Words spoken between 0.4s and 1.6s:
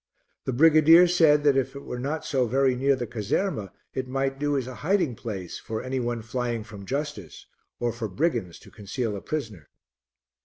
The brigadier said that